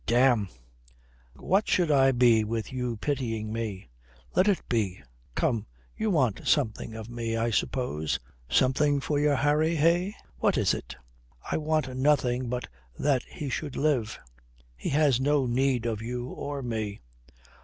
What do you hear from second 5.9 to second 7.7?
you want something of me, I